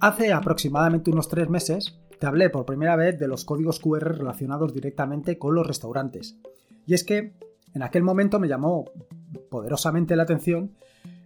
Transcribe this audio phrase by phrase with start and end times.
[0.00, 4.72] Hace aproximadamente unos tres meses te hablé por primera vez de los códigos QR relacionados
[4.72, 6.38] directamente con los restaurantes.
[6.86, 7.34] Y es que
[7.74, 8.84] en aquel momento me llamó
[9.50, 10.72] poderosamente la atención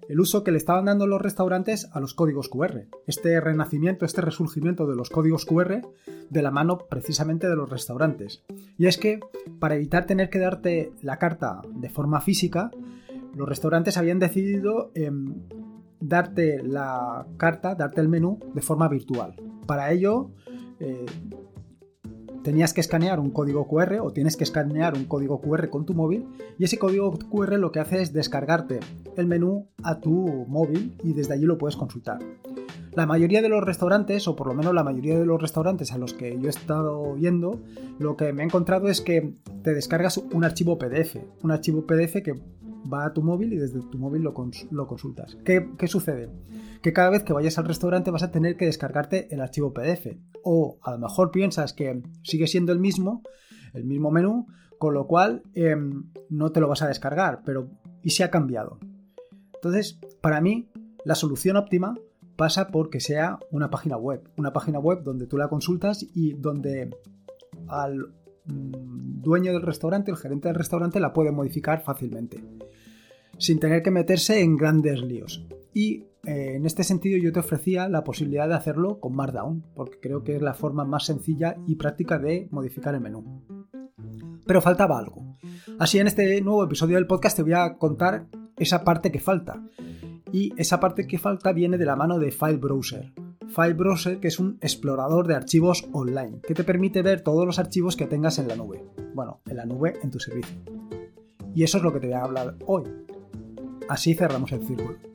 [0.08, 2.86] el uso que le estaban dando los restaurantes a los códigos QR.
[3.06, 5.82] Este renacimiento, este resurgimiento de los códigos QR
[6.30, 8.42] de la mano precisamente de los restaurantes.
[8.78, 9.20] Y es que
[9.60, 12.70] para evitar tener que darte la carta de forma física,
[13.34, 15.42] los restaurantes habían decidido em,
[16.02, 19.34] darte la carta, darte el menú de forma virtual.
[19.66, 20.30] Para ello,
[20.80, 21.06] eh,
[22.42, 25.94] tenías que escanear un código QR o tienes que escanear un código QR con tu
[25.94, 26.26] móvil
[26.58, 28.80] y ese código QR lo que hace es descargarte
[29.16, 32.18] el menú a tu móvil y desde allí lo puedes consultar.
[32.94, 35.98] La mayoría de los restaurantes, o por lo menos la mayoría de los restaurantes a
[35.98, 37.58] los que yo he estado viendo,
[37.98, 42.22] lo que me he encontrado es que te descargas un archivo PDF, un archivo PDF
[42.22, 42.38] que
[42.90, 45.36] va a tu móvil y desde tu móvil lo, consultas.
[45.44, 46.30] ¿Qué, ¿Qué, sucede?
[46.82, 50.16] Que cada vez que vayas al restaurante vas a tener que descargarte el archivo PDF.
[50.44, 53.22] O a lo mejor piensas que sigue siendo el mismo,
[53.74, 54.46] el mismo menú,
[54.78, 57.68] con lo cual em, no te lo vas a descargar, pero
[58.02, 58.78] ¿y si ha cambiado?
[59.54, 60.68] Entonces, para mí,
[61.04, 61.94] la solución óptima
[62.36, 64.28] pasa por que sea una página web.
[64.36, 66.90] Una página web donde tú la consultas y donde
[67.68, 68.12] al
[68.44, 72.42] dueño del restaurante, el gerente del restaurante, la puede modificar fácilmente,
[73.38, 75.46] sin tener que meterse en grandes líos.
[75.74, 79.98] Y eh, en este sentido yo te ofrecía la posibilidad de hacerlo con Markdown, porque
[80.00, 83.42] creo que es la forma más sencilla y práctica de modificar el menú.
[84.46, 85.36] Pero faltaba algo.
[85.78, 88.26] Así en este nuevo episodio del podcast te voy a contar
[88.56, 89.62] esa parte que falta.
[90.32, 93.12] Y esa parte que falta viene de la mano de File Browser.
[93.48, 97.58] File Browser, que es un explorador de archivos online, que te permite ver todos los
[97.58, 98.84] archivos que tengas en la nube.
[99.14, 100.56] Bueno, en la nube en tu servicio.
[101.54, 102.84] Y eso es lo que te voy a hablar hoy.
[103.88, 105.11] Así cerramos el círculo.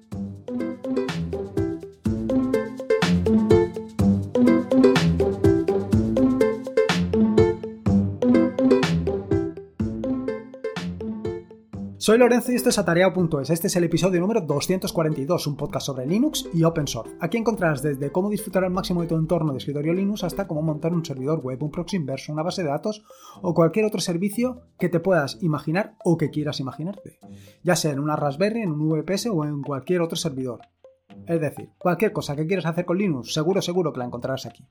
[12.07, 13.49] Soy Lorenzo y esto es Atareado.es.
[13.49, 17.13] Este es el episodio número 242, un podcast sobre Linux y Open Source.
[17.19, 20.61] Aquí encontrarás desde cómo disfrutar al máximo de tu entorno de escritorio Linux hasta cómo
[20.61, 23.03] montar un servidor web, un proxy inverso, una base de datos
[23.41, 27.19] o cualquier otro servicio que te puedas imaginar o que quieras imaginarte,
[27.61, 30.61] ya sea en una Raspberry, en un VPS o en cualquier otro servidor.
[31.25, 34.65] Es decir, cualquier cosa que quieras hacer con Linux, seguro, seguro que la encontrarás aquí.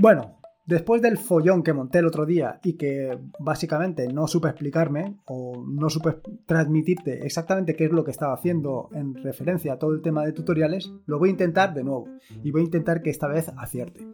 [0.00, 0.35] Bueno,
[0.66, 5.64] Después del follón que monté el otro día y que básicamente no supe explicarme o
[5.64, 10.02] no supe transmitirte exactamente qué es lo que estaba haciendo en referencia a todo el
[10.02, 12.08] tema de tutoriales, lo voy a intentar de nuevo
[12.42, 14.08] y voy a intentar que esta vez acierte.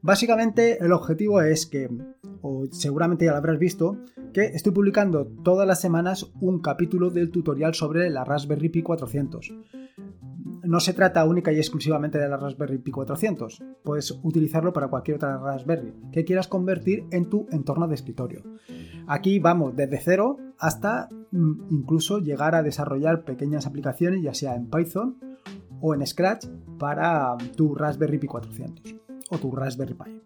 [0.00, 1.90] Básicamente el objetivo es que,
[2.40, 3.98] o seguramente ya lo habrás visto,
[4.32, 9.52] que estoy publicando todas las semanas un capítulo del tutorial sobre la Raspberry Pi 400
[10.66, 13.62] no se trata única y exclusivamente de la Raspberry Pi 400.
[13.82, 18.42] Puedes utilizarlo para cualquier otra Raspberry que quieras convertir en tu entorno de escritorio.
[19.06, 24.68] Aquí vamos desde cero hasta mm, incluso llegar a desarrollar pequeñas aplicaciones, ya sea en
[24.68, 25.18] Python
[25.80, 26.46] o en Scratch,
[26.78, 28.96] para tu Raspberry Pi 400
[29.30, 30.22] o tu Raspberry Pi.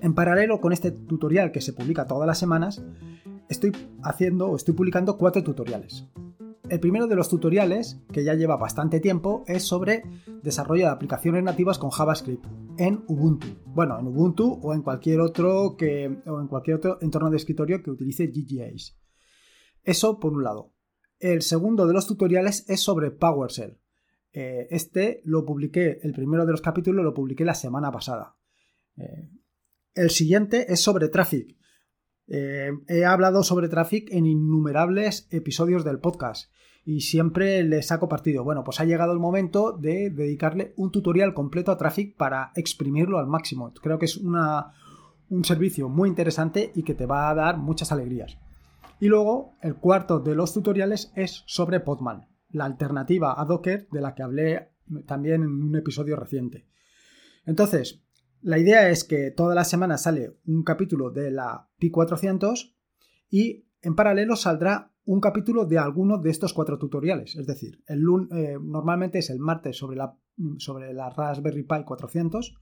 [0.00, 2.84] En paralelo con este tutorial que se publica todas las semanas,
[3.48, 3.72] estoy
[4.02, 6.08] haciendo o estoy publicando cuatro tutoriales.
[6.68, 10.02] El primero de los tutoriales, que ya lleva bastante tiempo, es sobre
[10.42, 12.44] desarrollo de aplicaciones nativas con JavaScript
[12.76, 13.46] en Ubuntu.
[13.66, 17.82] Bueno, en Ubuntu o en cualquier otro que o en cualquier otro entorno de escritorio
[17.84, 18.98] que utilice GGAs.
[19.84, 20.74] Eso por un lado.
[21.20, 23.78] El segundo de los tutoriales es sobre PowerShell.
[24.32, 28.36] Eh, este lo publiqué, el primero de los capítulos lo publiqué la semana pasada.
[28.96, 29.30] Eh,
[29.94, 31.55] el siguiente es sobre Traffic.
[32.28, 36.50] Eh, he hablado sobre Traffic en innumerables episodios del podcast
[36.84, 38.44] y siempre le saco partido.
[38.44, 43.18] Bueno, pues ha llegado el momento de dedicarle un tutorial completo a Traffic para exprimirlo
[43.18, 43.72] al máximo.
[43.74, 48.38] Creo que es un servicio muy interesante y que te va a dar muchas alegrías.
[49.00, 54.00] Y luego, el cuarto de los tutoriales es sobre Podman, la alternativa a Docker de
[54.00, 54.70] la que hablé
[55.06, 56.66] también en un episodio reciente.
[57.44, 58.05] Entonces,
[58.46, 62.76] la idea es que todas las semanas sale un capítulo de la Pi 400
[63.28, 67.34] y en paralelo saldrá un capítulo de alguno de estos cuatro tutoriales.
[67.34, 70.16] Es decir, el eh, normalmente es el martes sobre la,
[70.58, 72.54] sobre la Raspberry Pi 400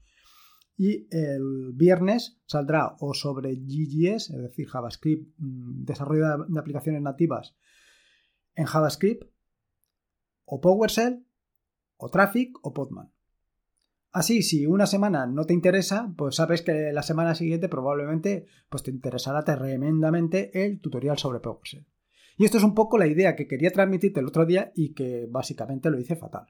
[0.75, 7.55] y el viernes saldrá o sobre GGS, es decir, JavaScript, mm, desarrollo de aplicaciones nativas
[8.55, 9.29] en JavaScript,
[10.45, 11.27] o PowerShell,
[11.97, 13.14] o Traffic, o Podman.
[14.15, 18.81] Así, si una semana no te interesa, pues sabes que la semana siguiente probablemente pues
[18.81, 21.85] te interesará tremendamente el tutorial sobre PowerShell.
[22.37, 25.27] Y esto es un poco la idea que quería transmitirte el otro día y que
[25.29, 26.45] básicamente lo hice fatal.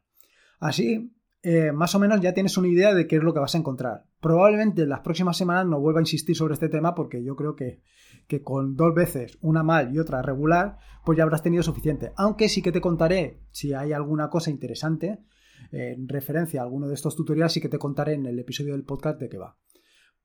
[0.59, 3.55] Así, eh, más o menos ya tienes una idea de qué es lo que vas
[3.55, 4.05] a encontrar.
[4.21, 7.55] Probablemente en las próximas semanas no vuelva a insistir sobre este tema porque yo creo
[7.55, 7.81] que,
[8.27, 12.11] que con dos veces, una mal y otra regular, pues ya habrás tenido suficiente.
[12.15, 15.25] Aunque sí que te contaré si hay alguna cosa interesante
[15.71, 18.83] en referencia a alguno de estos tutoriales, sí que te contaré en el episodio del
[18.83, 19.57] podcast de qué va.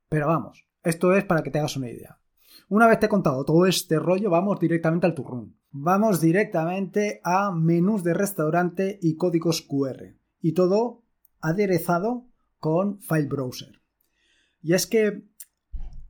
[0.08, 2.18] Pero vamos, esto es para que te hagas una idea.
[2.68, 5.56] Una vez te he contado todo este rollo, vamos directamente al turrón.
[5.72, 10.16] Vamos directamente a menús de restaurante y códigos QR.
[10.40, 11.04] Y todo
[11.40, 12.26] aderezado
[12.58, 13.80] con File Browser.
[14.62, 15.24] Y es que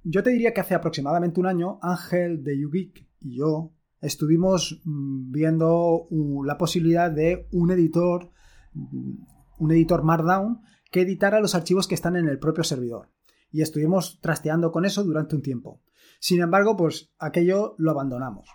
[0.03, 5.31] yo te diría que hace aproximadamente un año Ángel de YouGeek y yo estuvimos mm,
[5.31, 6.09] viendo
[6.45, 8.31] la posibilidad de un editor,
[8.75, 13.11] un editor Markdown que editara los archivos que están en el propio servidor.
[13.51, 15.83] Y estuvimos trasteando con eso durante un tiempo.
[16.21, 18.49] Sin embargo, pues aquello lo abandonamos.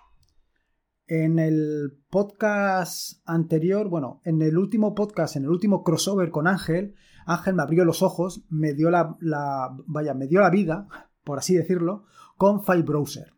[1.08, 6.96] En el podcast anterior, bueno, en el último podcast, en el último crossover con Ángel,
[7.26, 9.18] Ángel me abrió los ojos, me dio la,
[9.86, 10.88] vaya, me dio la vida,
[11.24, 12.06] por así decirlo,
[12.38, 13.34] con File Browser,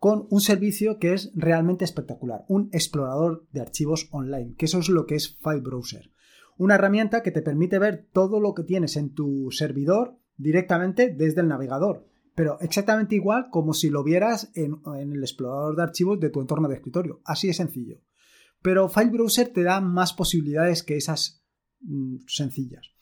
[0.00, 4.88] con un servicio que es realmente espectacular, un explorador de archivos online, que eso es
[4.88, 6.10] lo que es File Browser.
[6.58, 11.42] Una herramienta que te permite ver todo lo que tienes en tu servidor directamente desde
[11.42, 12.10] el navegador
[12.40, 16.68] pero exactamente igual como si lo vieras en, el explorador de archivos de tu entorno
[16.68, 17.20] de escritorio.
[17.24, 18.00] Así de sencillo.
[18.62, 21.44] Pero File Browser te da más posibilidades que esas
[21.82, 22.92] mm, sencillas.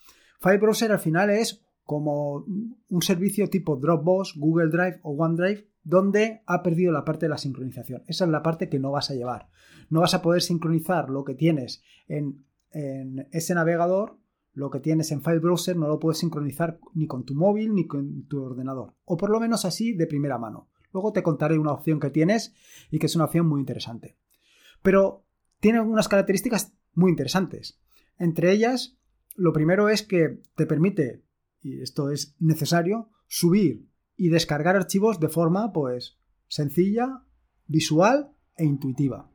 [0.41, 2.47] File Browser al final es como
[2.89, 7.39] un servicio tipo Dropbox, Google Drive o OneDrive donde ha perdido la parte de la
[7.39, 8.03] sincronización.
[8.07, 9.49] Esa es la parte que no vas a llevar.
[9.91, 14.19] No vas a poder sincronizar lo que tienes en ese navegador
[14.59, 17.87] lo que tienes en File Browser no lo puedes sincronizar ni con tu móvil ni
[17.87, 20.69] con tu ordenador, o por lo menos así de primera mano.
[20.93, 22.55] Luego te contaré una opción que tienes
[22.91, 24.17] y que es una opción muy interesante.
[24.83, 25.25] Pero
[25.61, 27.79] tiene unas características muy interesantes.
[28.19, 28.99] Entre ellas,
[29.37, 31.23] lo primero es que te permite,
[31.63, 33.88] y esto es necesario, subir
[34.19, 36.19] y descargar archivos de forma pues
[36.49, 37.25] sencilla,
[37.67, 39.31] visual e intuitiva.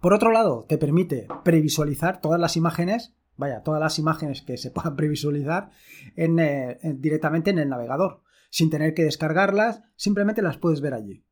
[0.00, 4.70] Por otro lado, te permite previsualizar todas las imágenes vaya, todas las imágenes que se
[4.72, 5.70] puedan previsualizar
[6.16, 8.22] eh, directamente en el navegador.
[8.50, 11.24] Sin tener que descargarlas, simplemente las puedes ver allí.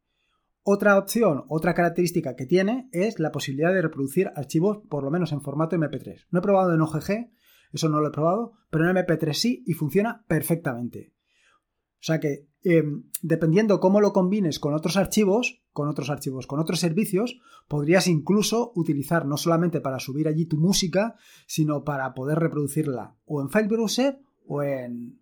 [0.62, 5.32] Otra opción, otra característica que tiene es la posibilidad de reproducir archivos por lo menos
[5.32, 6.26] en formato MP3.
[6.30, 7.30] No he probado en OGG,
[7.72, 11.14] eso no lo he probado, pero en MP3 sí y funciona perfectamente.
[12.00, 16.58] O sea que Em, dependiendo cómo lo combines con otros archivos, con otros archivos, con
[16.58, 17.38] otros servicios,
[17.68, 21.14] podrías incluso utilizar no solamente para subir allí tu música,
[21.46, 25.20] sino para poder reproducirla o en File Browser o en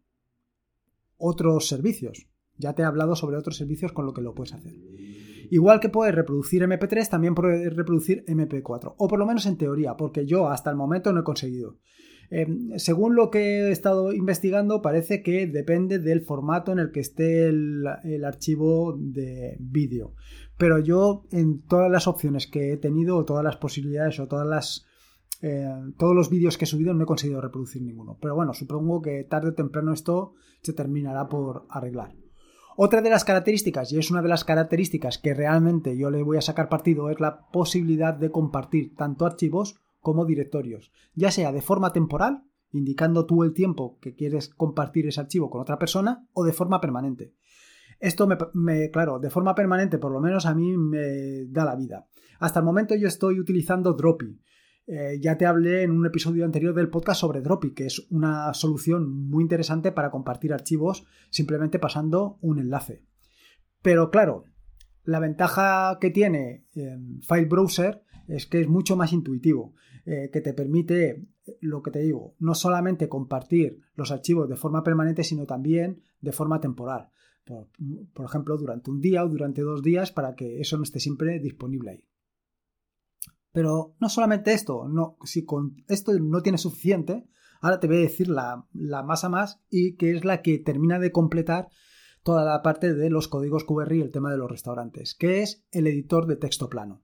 [1.19, 2.29] otros servicios.
[2.56, 4.73] Ya te he hablado sobre otros servicios con lo que lo puedes hacer.
[5.50, 9.99] Igual que puedes reproducir MP3, también puedes reproducir MP4, o por lo menos en teoría,
[9.99, 11.76] porque yo hasta el momento no he conseguido.
[12.31, 17.00] Em, según lo que he estado investigando, parece que depende del formato en el que
[17.00, 17.85] esté el,
[18.25, 20.15] archivo de vídeo.
[20.56, 24.87] Pero yo en todas las opciones que he tenido, todas las posibilidades o todas.
[25.43, 25.69] Eh,
[25.99, 28.19] todos los vídeos que he subido no he conseguido reproducir ninguno.
[28.21, 32.15] Pero bueno, supongo que tarde o temprano esto se terminará por arreglar.
[32.76, 36.38] Otra de las características, y es una de las características que realmente yo le voy
[36.38, 41.62] a sacar partido, es la posibilidad de compartir tanto archivos como directorios, ya sea de
[41.62, 46.44] forma temporal, indicando tú el tiempo que quieres compartir ese archivo con otra persona, o
[46.44, 47.34] de forma permanente.
[47.99, 52.06] Esto me, claro, de forma permanente por lo menos a mí me da la vida.
[52.38, 54.40] Hasta el momento yo estoy utilizando Droppy.
[54.87, 58.52] Eh, ya te hablé en un episodio anterior del podcast sobre Droppy, que es una
[58.52, 63.04] solución muy interesante para compartir archivos simplemente pasando un enlace.
[63.80, 64.44] Pero claro,
[65.04, 66.66] la ventaja que tiene
[67.23, 69.75] File Browser es que es mucho más intuitivo.
[70.06, 71.26] Eh, que te permite,
[71.61, 76.32] lo que te digo, no solamente compartir los archivos de forma permanente, sino también de
[76.32, 77.08] forma temporal.
[77.44, 81.38] Por, ejemplo, durante un día o durante dos días para que eso no esté siempre
[81.40, 82.08] disponible ahí.
[83.50, 87.26] Pero no solamente esto, no, si con esto no tienes suficiente,
[87.62, 90.99] ahora te voy a decir la, la masa más y que es la que termina
[90.99, 91.68] de completar
[92.23, 95.64] toda la parte de los códigos QR y el tema de los restaurantes, que es
[95.70, 97.03] el editor de texto plano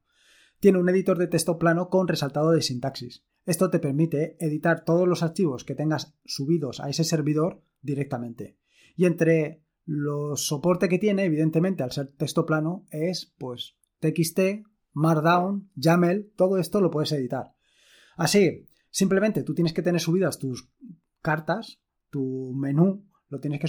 [0.60, 3.24] tiene un editor de texto plano con resaltado de sintaxis.
[3.46, 8.58] Esto te permite editar todos los archivos que tengas subidos a ese servidor directamente.
[8.94, 15.70] Y entre los soporte que tiene, evidentemente, al ser texto plano, es pues TXT, Markdown,
[15.74, 17.54] YAML, todo esto lo puedes editar.
[18.16, 20.68] Así, simplemente tú tienes que tener subidas tus
[21.22, 23.68] cartas, tu menú, lo tienes que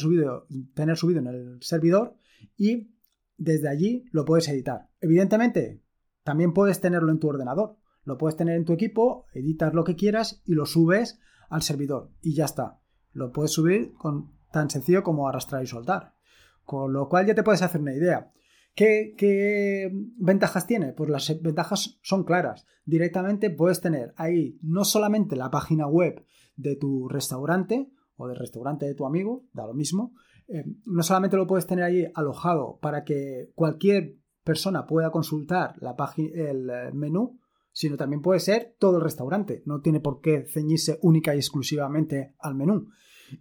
[0.74, 2.18] tener subido en el servidor
[2.58, 2.92] y
[3.38, 4.90] desde allí lo puedes editar.
[5.00, 5.82] Evidentemente,
[6.24, 7.78] también puedes tenerlo en tu ordenador.
[8.04, 12.12] Lo puedes tener en tu equipo, editas lo que quieras y lo subes al servidor
[12.22, 12.80] y ya está.
[13.14, 16.16] Lo puedes subir con tan sencillo como arrastrar y soltar.
[16.64, 18.32] Con lo cual ya te puedes hacer una idea.
[18.76, 20.94] ¿Qué, ventajas tiene?
[20.94, 22.66] Pues las ventajas son claras.
[22.86, 26.26] Directamente puedes tener ahí no solamente la página web
[26.56, 30.14] de tu restaurante o del restaurante de tu amigo, da lo mismo,
[30.48, 35.96] eh, no solamente lo puedes tener ahí alojado para que cualquier persona pueda consultar la
[36.18, 37.40] el eh, menú,
[37.72, 39.64] sino también puede ser todo el restaurante.
[39.66, 42.90] No tiene por qué ceñirse única y exclusivamente al menú.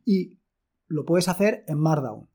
[0.04, 0.38] Y
[0.86, 2.28] lo puedes hacer en Markdown.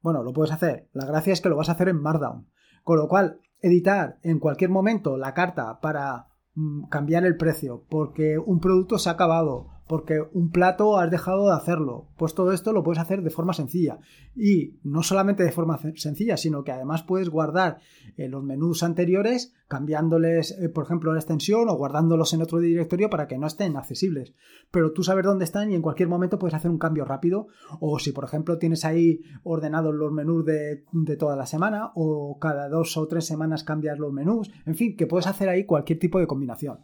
[0.00, 0.88] Bueno, lo puedes hacer.
[0.92, 2.48] La gracia es que lo vas a hacer en Markdown.
[2.84, 8.38] Con lo cual, editar en cualquier momento la carta para mm, cambiar el precio porque
[8.38, 12.08] un producto se ha acabado porque un plato has dejado de hacerlo.
[12.16, 13.98] Pues todo esto lo puedes hacer de forma sencilla.
[14.34, 17.76] Y no solamente de forma sencilla, sino que además puedes guardar
[18.16, 23.10] eh, los menús anteriores cambiándoles, eh, por ejemplo, la extensión o guardándolos en otro directorio
[23.10, 24.32] para que no estén accesibles.
[24.70, 27.48] Pero tú sabes dónde están y en cualquier momento puedes hacer un cambio rápido.
[27.78, 32.38] O si, por ejemplo, tienes ahí ordenados los menús de, de toda la semana o
[32.38, 34.50] cada dos o tres semanas cambias los menús.
[34.64, 36.78] En fin, que puedes hacer ahí cualquier tipo de combinación.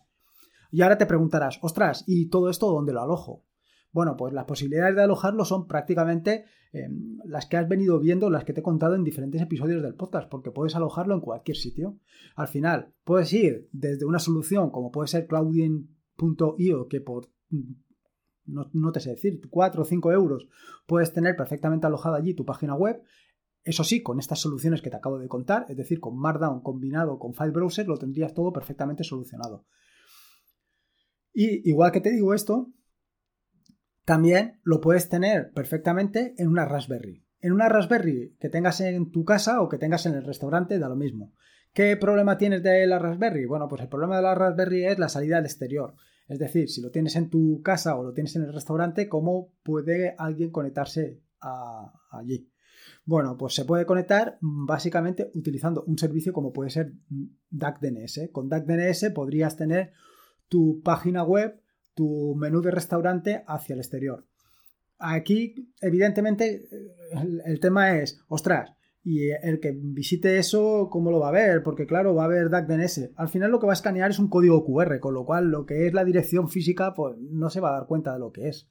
[0.70, 3.44] Y ahora te preguntarás, ostras, ¿y todo esto dónde lo alojo?
[3.90, 8.44] Bueno, pues las posibilidades de alojarlo son prácticamente em, las que has venido viendo, las
[8.44, 11.98] que te he contado en diferentes episodios del podcast, porque puedes alojarlo en cualquier sitio.
[12.36, 17.72] Al final, puedes ir desde una solución como puede ser clouding.io, que por, mm,
[18.46, 20.48] no, no, te sé decir, 4 o 5 euros
[20.86, 23.02] puedes tener perfectamente alojada allí tu página web.
[23.64, 27.18] Eso sí, con estas soluciones que te acabo de contar, es decir, con Markdown combinado
[27.18, 29.66] con File Browser, lo tendrías todo perfectamente solucionado.
[31.40, 32.72] Y igual que te digo esto,
[34.04, 37.24] también lo puedes tener perfectamente en una Raspberry.
[37.40, 40.88] En una Raspberry que tengas en tu casa o que tengas en el restaurante, da
[40.88, 41.32] lo mismo.
[41.72, 43.46] ¿Qué problema tienes de la Raspberry?
[43.46, 45.94] Bueno, pues el problema de la Raspberry es la salida al exterior.
[46.26, 49.52] Es decir, si lo tienes en tu casa o lo tienes en el restaurante, ¿cómo
[49.62, 51.22] puede alguien conectarse
[52.10, 52.50] allí?
[53.04, 56.94] Bueno, pues se puede conectar básicamente utilizando un servicio como puede ser
[57.50, 58.30] DACDNS.
[58.32, 59.92] Con DACDNS podrías tener
[60.48, 61.60] tu página web,
[61.94, 64.26] tu menú de restaurante hacia el exterior.
[64.98, 66.68] Aquí, evidentemente,
[67.44, 68.72] el, tema es, ostras,
[69.04, 71.62] y el que visite eso, ¿cómo lo va a ver?
[71.62, 73.10] Porque claro, va a ver DNS.
[73.16, 75.66] Al final lo que va a escanear es un código QR, con lo cual lo
[75.66, 78.48] que es la dirección física, pues no se va a dar cuenta de lo que
[78.48, 78.68] es.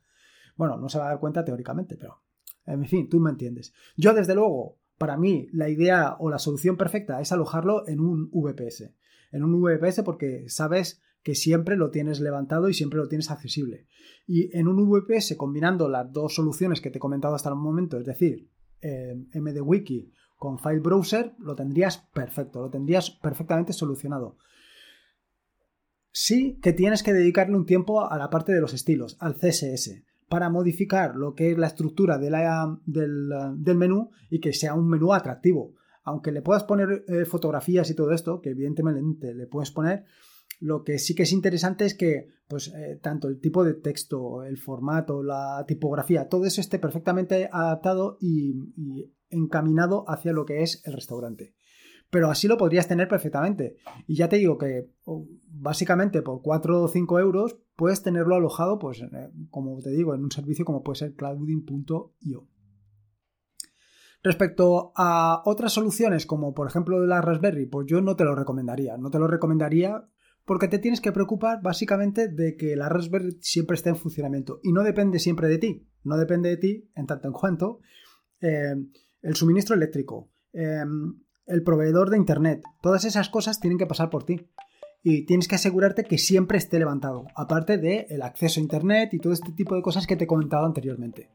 [0.57, 2.21] Bueno, no se va a dar cuenta teóricamente, pero
[2.65, 3.73] en fin, tú me entiendes.
[3.95, 8.29] Yo, desde luego, para mí, la idea o la solución perfecta es alojarlo en un
[8.31, 8.91] VPS.
[9.31, 13.85] En un VPS porque sabes que siempre lo tienes levantado y siempre lo tienes accesible.
[14.25, 17.97] Y en un VPS combinando las dos soluciones que te he comentado hasta el momento,
[17.97, 24.37] es decir, eh, MDWiki con File Browser, lo tendrías perfecto, lo tendrías perfectamente solucionado.
[26.13, 30.05] Sí que tienes que dedicarle un tiempo a la parte de los estilos, al CSS,
[30.29, 32.35] para modificar lo que es la estructura del,
[32.85, 35.73] del, menú y que sea un menú atractivo.
[36.05, 40.05] Aunque le puedas poner eh, fotografías y todo esto, que evidentemente le puedes poner,
[40.59, 44.43] lo que sí que es interesante es que, pues, eh, tanto el tipo de texto,
[44.43, 48.55] el formato, la tipografía, todo eso esté perfectamente adaptado y,
[49.29, 51.53] encaminado hacia lo que es el restaurante.
[52.09, 53.75] Pero así lo podrías tener perfectamente.
[54.07, 54.89] Y ya te digo que
[55.49, 60.23] básicamente por 4 o 5 euros puedes tenerlo alojado, pues, eh, como te digo, en
[60.23, 62.47] un servicio como puede ser clouding.io.
[64.23, 68.97] Respecto a otras soluciones, como por ejemplo la Raspberry, pues yo no te lo recomendaría.
[68.97, 70.07] No te lo recomendaría
[70.47, 74.61] porque te tienes que preocupar básicamente de que la Raspberry siempre esté en funcionamiento.
[74.63, 77.81] Y no depende siempre de ti, no depende de ti en tanto en cuanto
[78.39, 78.73] eh,
[79.21, 80.85] el suministro eléctrico, eh,
[81.47, 84.49] el proveedor de internet, todas esas cosas tienen que pasar por ti.
[85.03, 89.19] Y tienes que asegurarte que siempre esté levantado, aparte del el acceso a internet y
[89.19, 91.29] todo este tipo de cosas que te he comentado anteriormente.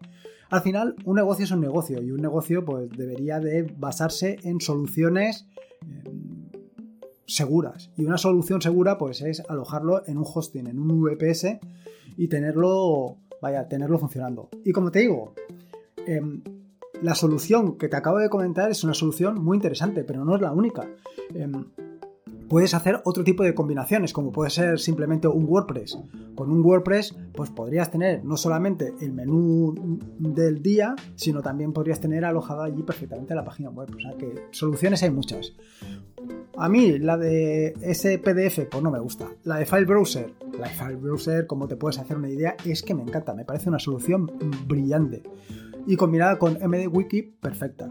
[0.50, 2.02] Al final, un negocio es un negocio.
[2.02, 5.47] Y un negocio pues debería de basarse en soluciones
[5.87, 6.02] eh,
[7.35, 7.91] seguras.
[7.97, 11.59] Y una solución segura pues es alojarlo en un hosting, en un VPS
[12.17, 14.49] y tenerlo, vaya, tenerlo funcionando.
[14.65, 15.35] Y como te digo,
[16.07, 16.43] em,
[17.01, 20.43] la solución que te acabo de comentar es una solución muy interesante, pero no es
[20.43, 20.89] la única.
[21.35, 21.65] Em,
[22.49, 25.99] puedes hacer otro tipo de combinaciones, como puede ser simplemente un WordPress.
[26.35, 29.75] Con un WordPress, pues podrías tener no solamente el menú
[30.19, 33.89] del día, sino también podrías tener alojada allí perfectamente la página web.
[33.97, 35.55] O sea que soluciones hay muchas.
[36.57, 39.29] A mí la de ese PDF pues no me gusta.
[39.45, 42.83] La de File Browser, la de File Browser, como te puedes hacer una idea, es
[42.83, 44.31] que me encanta, me parece una solución
[44.67, 45.23] brillante.
[45.87, 47.89] Y combinada con MDWiki, perfecta.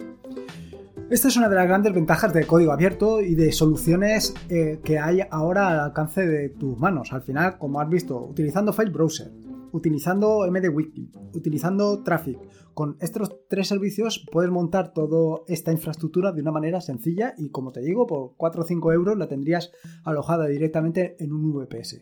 [1.09, 4.97] Esta es una de las grandes ventajas de código abierto y de soluciones eh, que
[4.97, 7.11] hay ahora al alcance de tus manos.
[7.11, 9.29] Al final, como has visto, utilizando File Browser,
[9.71, 12.39] utilizando MDWiki, utilizando Traffic.
[12.73, 17.71] Con estos tres servicios puedes montar toda esta infraestructura de una manera sencilla y como
[17.71, 19.71] te digo, por 4 o 5 euros la tendrías
[20.03, 21.99] alojada directamente en un VPS.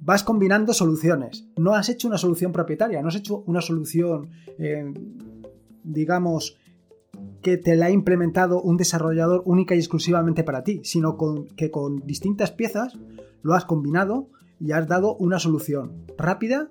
[0.00, 1.48] Vas combinando soluciones.
[1.56, 4.92] No has hecho una solución propietaria, no has hecho una solución, eh,
[5.82, 6.56] digamos,
[7.42, 11.16] que te la ha implementado un desarrollador única y exclusivamente para ti, sino
[11.56, 12.98] que con distintas piezas
[13.42, 14.28] lo has combinado
[14.60, 16.68] y has dado una solución rápida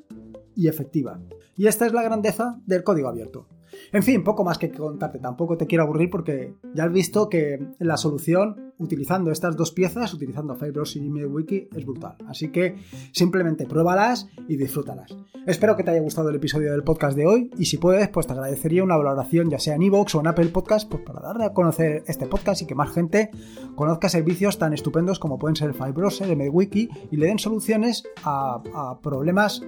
[0.55, 1.19] y efectiva.
[1.55, 3.47] Y esta es la grandeza del código abierto.
[3.91, 7.59] En fin, poco más que contarte, tampoco te quiero aburrir porque ya has visto que
[7.79, 12.17] la solución utilizando estas dos piezas, utilizando FileBrowser y MediaWiki, es brutal.
[12.27, 12.75] Así que
[13.11, 15.15] simplemente pruébalas y disfrútalas.
[15.45, 18.27] Espero que te haya gustado el episodio del podcast de hoy y si puedes, pues
[18.27, 21.45] te agradecería una valoración ya sea en iVoox o en Apple Podcast pues para darle
[21.45, 23.29] a conocer este podcast y que más gente
[23.75, 28.03] conozca servicios tan estupendos como pueden ser el FileBrowser, el MediaWiki y le den soluciones
[28.23, 29.61] a problemas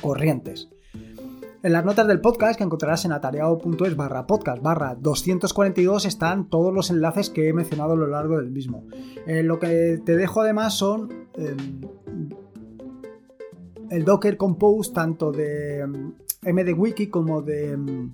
[0.00, 0.68] corrientes.
[1.64, 6.74] En las notas del podcast que encontrarás en atareado.es barra podcast barra 242 están todos
[6.74, 8.88] los enlaces que he mencionado a lo largo del mismo.
[9.28, 11.82] Eh, lo que te dejo además son em,
[13.90, 15.86] el Docker Compose tanto de
[16.42, 18.12] MDWiki como de em,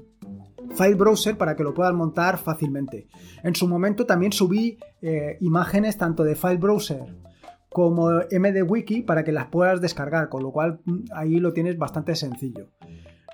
[0.74, 3.08] File Browser para que lo puedas montar fácilmente.
[3.42, 7.16] En su momento también subí eh, imágenes tanto de File Browser
[7.70, 12.14] como MDWiki para que las puedas descargar, con lo cual mm, ahí lo tienes bastante
[12.14, 12.68] sencillo.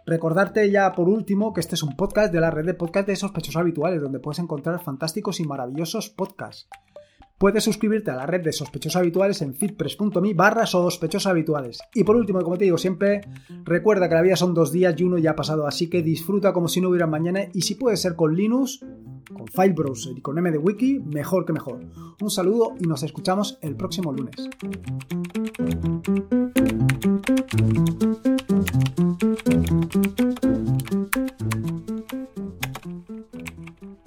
[0.06, 3.16] Recordarte ya por último que este es un podcast de la red de podcast de
[3.16, 6.68] sospechosos habituales, donde puedes encontrar fantásticos y maravillosos podcasts.
[7.38, 11.80] Puedes suscribirte a la red de sospechosos habituales en fitpress.me barra sospechosos habituales.
[11.92, 13.22] Y por último, como te digo siempre,
[13.64, 16.52] recuerda que la vida son dos días y uno ya ha pasado, así que disfruta
[16.52, 18.80] como si no hubiera mañana y si puede ser con Linux,
[19.32, 21.80] con File Browser y con MDWiki, mejor que mejor.
[22.20, 24.36] Un saludo y nos escuchamos el próximo lunes.